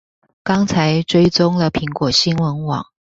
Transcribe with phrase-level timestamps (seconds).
[0.41, 2.83] 剛才追蹤了蘋果新聞網